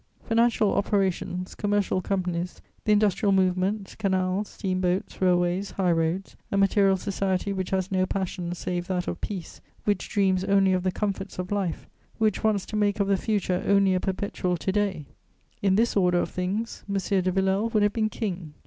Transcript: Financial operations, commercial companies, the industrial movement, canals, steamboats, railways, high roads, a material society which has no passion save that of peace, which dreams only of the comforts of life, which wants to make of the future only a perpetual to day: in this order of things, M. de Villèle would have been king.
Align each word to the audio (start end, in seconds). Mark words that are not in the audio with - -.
Financial 0.23 0.73
operations, 0.73 1.53
commercial 1.53 2.01
companies, 2.01 2.59
the 2.85 2.91
industrial 2.91 3.31
movement, 3.31 3.95
canals, 3.99 4.49
steamboats, 4.49 5.21
railways, 5.21 5.69
high 5.69 5.91
roads, 5.91 6.35
a 6.51 6.57
material 6.57 6.97
society 6.97 7.53
which 7.53 7.69
has 7.69 7.91
no 7.91 8.07
passion 8.07 8.51
save 8.55 8.87
that 8.87 9.07
of 9.07 9.21
peace, 9.21 9.61
which 9.83 10.09
dreams 10.09 10.43
only 10.45 10.73
of 10.73 10.81
the 10.81 10.91
comforts 10.91 11.37
of 11.37 11.51
life, 11.51 11.87
which 12.17 12.43
wants 12.43 12.65
to 12.65 12.75
make 12.75 12.99
of 12.99 13.05
the 13.07 13.15
future 13.15 13.61
only 13.67 13.93
a 13.93 13.99
perpetual 13.99 14.57
to 14.57 14.71
day: 14.71 15.05
in 15.61 15.75
this 15.75 15.95
order 15.95 16.17
of 16.17 16.31
things, 16.31 16.83
M. 16.89 16.95
de 16.95 17.31
Villèle 17.31 17.71
would 17.71 17.83
have 17.83 17.93
been 17.93 18.09
king. 18.09 18.55